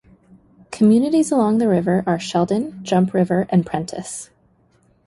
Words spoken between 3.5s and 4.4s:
Prentice.